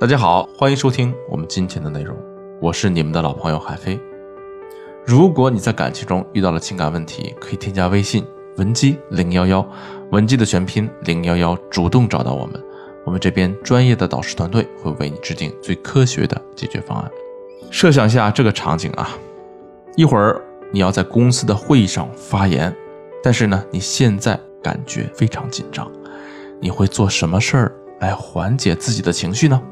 [0.00, 2.16] 大家好，欢迎收听我们今天的内容，
[2.60, 3.98] 我是你们的老朋友海飞。
[5.06, 8.26] 如果你在感情中遇到了情感问题，可以添加微信
[8.56, 9.64] 文姬零幺幺，
[10.10, 12.60] 文姬的全拼零幺幺，主动找到我们，
[13.06, 17.08] 我们这边专业的导师团队会为你制定最科学的解决方案。
[17.70, 19.10] 设想一下这个场景啊，
[19.96, 20.42] 一会儿
[20.72, 22.74] 你要在公司的会议上发言，
[23.22, 25.90] 但是呢，你现在感觉非常紧张，
[26.60, 29.62] 你会做什么事儿来缓解自己的情绪呢？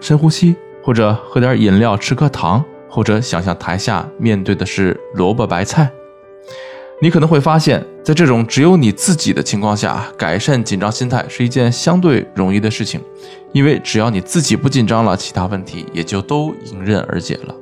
[0.00, 2.64] 深呼吸，或者喝点饮料，吃颗糖。
[2.92, 5.88] 或者想象台下面对的是萝卜白菜，
[7.00, 13.00] 你可能会发现，在这种只有你自己的情况下，改善紧张心态是一件相对容易的事情，
[13.52, 17.54] 因为只要你自己不紧张了，其他问题也就都迎刃而解了。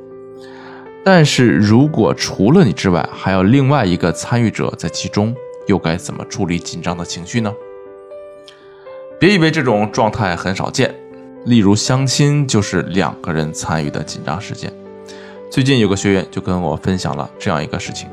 [1.05, 5.37] 但是如果除了你之外还有另外一个参与者在其中，
[5.67, 7.53] 又该怎么处理紧张的情绪呢？
[9.21, 10.95] 别以为这种状态很少见，
[11.45, 14.73] 例如相亲就是两个人参与的紧张事件。
[15.51, 18.09] 最近有个学员就跟我分享了这样一个事情，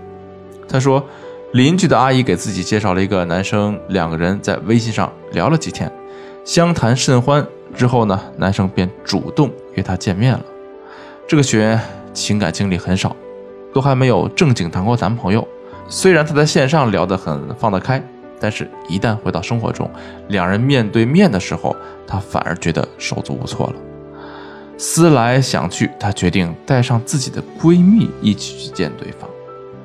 [0.68, 1.04] 他说，
[1.52, 5.92] 邻居的阿姨给自己介绍了一个男生，两个人在微信上聊了几天，
[6.46, 10.46] 相谈甚欢之后呢，男生便主动约她见面了。
[11.28, 11.80] 这个学员
[12.14, 13.16] 情感经历很少，
[13.73, 15.46] 都还没有正经谈过男朋友。
[15.88, 18.02] 虽然他在线上聊得很放得开，
[18.39, 19.89] 但是一旦回到生活中，
[20.28, 23.73] 两人面对面的时候，他反而觉得手足无措了。
[24.78, 29.30] 思来想去，她决定带上自己的闺蜜一起去见对方。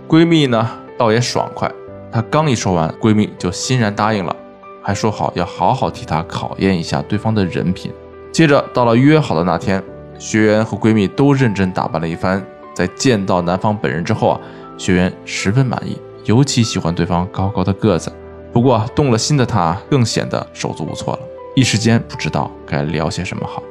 [0.08, 1.70] 闺蜜呢，倒也爽快，
[2.10, 4.34] 她刚一说完，闺蜜就欣然答应了，
[4.82, 7.92] 还说好要好好替她考验一下对方的人品。
[8.32, 9.80] 接着到了约好的那天，
[10.18, 12.44] 学员和闺蜜都认真打扮了一番。
[12.74, 14.40] 在见到男方本人之后啊，
[14.76, 18.10] 学员十分满意，尤其喜欢对方高高的个子。
[18.52, 21.20] 不过动了心的她更显得手足无措了，
[21.54, 23.62] 一时间不知道该聊些什么好。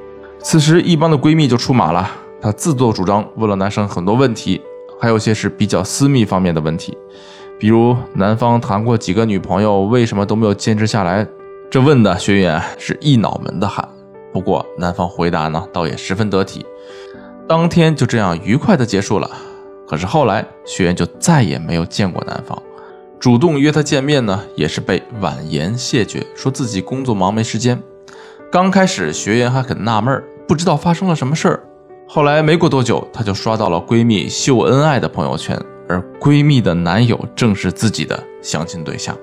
[0.42, 2.10] 此时，一帮的闺蜜就出马了。
[2.42, 4.62] 她自作主张问了男生很多问题，
[5.00, 6.98] 还有些是比较私密方面的问题，
[7.60, 11.28] 比如男方谈过几个女朋友，为什么都没有坚持下来？
[11.70, 13.88] 这问的学员是一脑门的汗。
[14.32, 16.66] 不过男方回答呢，倒也十分得体。
[17.48, 19.30] 当天就这样愉快的结束了。
[19.88, 22.62] 可是后来，学员就再也没有见过男方，
[23.20, 27.78] 主动约他见面呢，也是被婉言谢绝，说自己工作忙没时间。
[28.50, 31.64] 刚开始，学员还很纳闷，不知道发生了什么事儿。
[32.08, 39.14] 后来没过多久，她就刷到了闺蜜秀恩爱的朋友圈，而闺蜜的男友正是自己的相亲对象，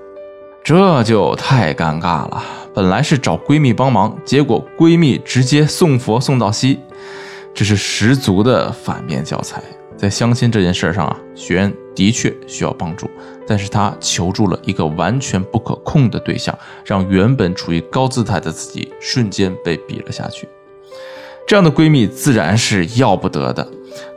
[0.62, 2.44] 这就太尴尬了。
[2.74, 6.80] 本来是找闺蜜帮忙，结果闺蜜直接送佛送到西，
[7.54, 9.62] 这是十足的反面教材。
[9.96, 13.08] 在相亲这件事上啊，学员的确需要帮助，
[13.46, 20.46] 但是她求助了一个完全不可控的对象，让原本处于高姿态的自己瞬间被比了下去。
[21.46, 23.66] 这样的闺蜜自然是要不得的，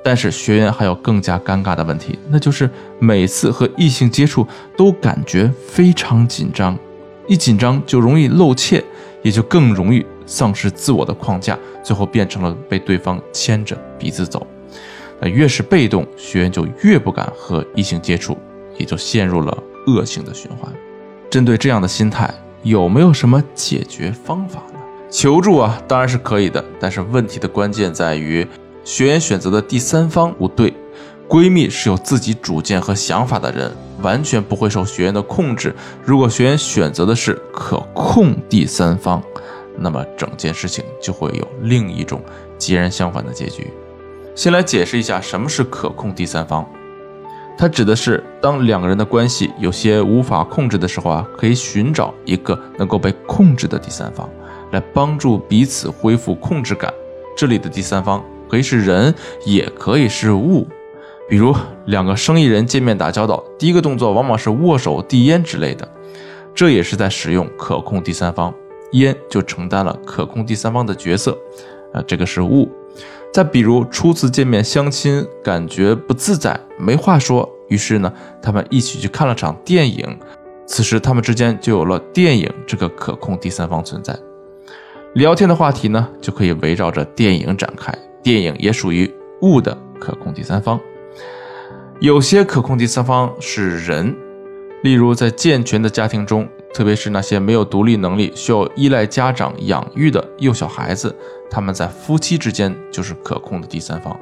[0.03, 2.69] 但是学员还有更加尴尬的问题，那就是
[2.99, 6.77] 每次和异性接触都感觉非常紧张，
[7.27, 8.83] 一紧张就容易露怯，
[9.21, 14.45] 也就更容易丧失自我的框架，最后变成了被对方牵着鼻子走。
[15.21, 18.37] 那越是被动，学员就越不敢和异性接触，
[18.77, 19.57] 也就陷入了
[19.87, 20.71] 恶性的循环。
[21.29, 24.79] 针对这样的心态，有没有什么解决方法呢？
[25.09, 28.47] 求助啊，当然是可以的，但是问题的关键在于
[28.83, 30.73] 学员选择的第三方不对。
[31.27, 33.71] 闺蜜是有自己主见和想法的人，
[34.01, 35.75] 完全不会受学员的控制。
[36.03, 39.21] 如果学员选择的是可控第三方，
[39.77, 42.19] 那么整件事情就会有另一种
[42.57, 43.67] 截然相反的结局。
[44.39, 46.65] 先来解释一下什么是可控第三方，
[47.57, 54.29] 它指的是当两个人的关系有些无法控制的时候啊，可以寻找一个能够被控制的第三方，
[54.71, 56.89] 来帮助彼此恢复控制感。
[57.35, 59.13] 这里的第三方可以是人，
[59.45, 60.65] 也可以是物，
[61.27, 61.53] 比如
[61.87, 65.85] 两个生意人见面打交道，第一个动作往往是握手递烟之类的，
[66.55, 68.53] 这也是在使用可控第三方，
[68.93, 71.37] 烟就承担了可控第三方的角色，
[71.91, 72.69] 啊，这个是物。
[73.31, 78.11] 再比如初次见面相亲，感觉不自在，没话说，于是呢，
[78.41, 80.17] 他们一起去看了场电影。
[80.65, 84.17] 此时他们之间就有了电影这个可控第三方存在。
[85.13, 87.93] 聊天的话题呢，就可以围绕着电影展开，
[88.23, 89.11] 电影也属于
[89.41, 90.79] 物的可控第三方。
[91.99, 94.15] 有些可控第三方是人，
[94.83, 96.47] 例如在健全的家庭中。
[96.73, 101.15] 特别是那些没有独立能力、需要依赖家长养育的幼小孩子，
[101.49, 104.17] 他们在夫妻之间就是可控的第三方。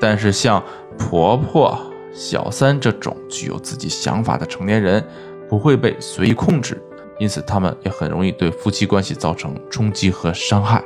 [0.00, 0.62] 但是像
[0.96, 1.78] 婆婆、
[2.12, 5.04] 小三这种具有自己想法的成年人，
[5.48, 6.80] 不会被随意控制，
[7.18, 10.82] 因此他们也很容易对夫妻关系造成冲击和伤害。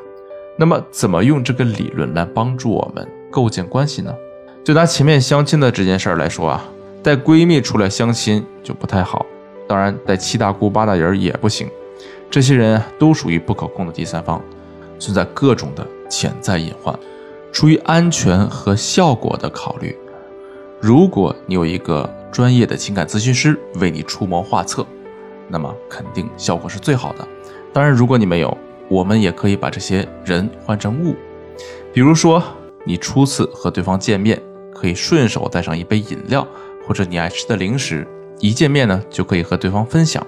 [0.58, 4.14] 那么，怎么用这个理论来帮助我们构建关系呢？
[4.64, 6.64] 就拿前面相亲的这件事儿来说啊，
[7.02, 9.26] 带闺蜜出来相亲就不太好，
[9.66, 11.68] 当然带七大姑八大姨也不行。
[12.30, 14.42] 这些人都属于不可控的第三方，
[14.98, 16.98] 存在各种的潜在隐患。
[17.52, 19.96] 出于安全和效果的考虑，
[20.80, 24.84] 如果你有一个专业的情感咨询师为你出谋划策，
[25.48, 27.28] 那么肯定效果是最好的。
[27.72, 28.58] 当然，如果你没有，
[28.88, 31.14] 我们也可以把这些人换成物，
[31.92, 32.42] 比如说
[32.84, 34.42] 你初次和对方见面，
[34.74, 36.44] 可以顺手带上一杯饮料
[36.84, 38.04] 或者你爱吃的零食，
[38.40, 40.24] 一见面呢就可以和对方分享。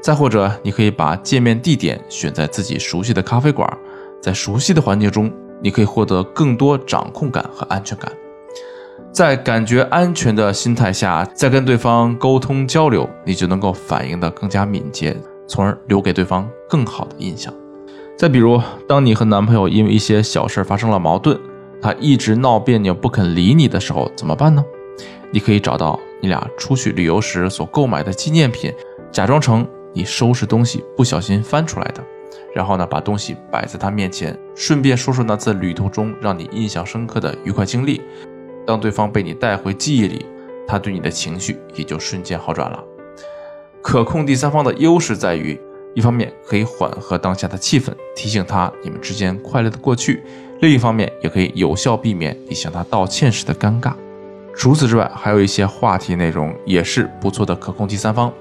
[0.00, 3.68] 再或者，你可以把见面地点选在自己熟悉的咖啡馆，
[4.20, 5.32] 在熟悉的环境中，
[5.62, 8.10] 你可以获得更多掌控感和安全感。
[9.12, 15.16] 在感觉安全的心态下，再跟对方沟通交流，你就能够反应的更加敏捷，
[15.46, 17.52] 从而留给对方更好的印象。
[18.18, 21.38] 再比如，当你和男朋友因为一些小事发生了矛盾，
[21.80, 24.64] 他一直闹别扭不肯理你的时候，怎么办呢？
[25.30, 28.72] 你可以找到你俩出去旅游时所购买的纪念品，
[29.10, 32.02] 假装成你收拾东西不小心翻出来的，
[32.54, 38.00] 然后呢，把东西摆在他面前，顺便说说那次旅途中让你印象深刻的愉快经历。
[38.64, 40.24] 当对方被你带回记忆里，
[40.66, 42.82] 他对你的情绪也就瞬间好转了。
[43.82, 45.60] 可控第三方的优势在于。
[45.94, 50.22] 一方面可以缓和当下的气氛，提醒他你们之间快乐的过去；
[50.62, 53.92] 另一方面也可以有效避免你向他道歉时的尴尬。
[54.54, 58.32] 除此之外，还有一些话题内容也是不错的可控第三方，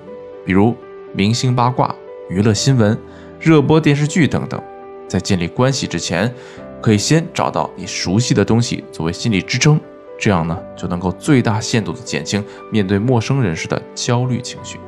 [0.46, 0.76] 比如
[1.14, 1.94] 明星八卦、
[2.30, 2.98] 娱乐新闻、
[3.40, 4.62] 热播电视剧等等。
[5.08, 6.34] 在建立关系之前，
[6.82, 9.80] 可以先找到你熟悉的东西作为心理支撑，
[10.20, 14.80] 这样呢就能够最大限度的减轻面对陌生人时的焦虑情绪。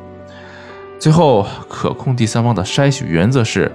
[1.00, 3.72] 最后，可控第三方的筛选原则是：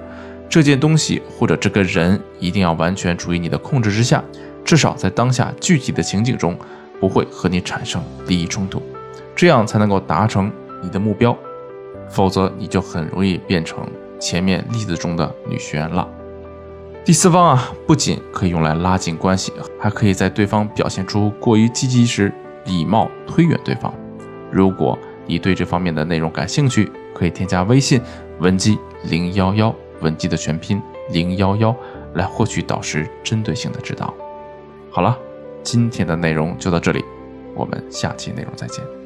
[0.48, 4.24] 这件东西或者这个人一定要完全处于你的控制之下，
[4.64, 6.56] 至少在当下具体的情景中
[7.00, 8.82] 不会和你产生利益冲突，
[9.34, 10.50] 这样才能够达成
[10.82, 11.36] 你的目标。
[12.08, 13.86] 否则，你就很容易变成
[14.18, 16.08] 前面例子中的女学员了。
[17.04, 22.32] 第四方啊，不仅可以用来拉近关系，还可以在对方表现出过于积极时，
[22.64, 23.92] 礼貌推远对方。
[24.50, 28.00] 如果你对这方面的内容感兴趣，可以添加微信
[28.40, 30.80] 文姬零幺幺，文姬的全拼
[31.10, 31.74] 零幺幺，
[32.14, 34.12] 来获取导师针对性的指导。
[34.90, 35.18] 好了，
[35.62, 37.04] 今天的内容就到这里，
[37.54, 38.97] 我们下期内容再见。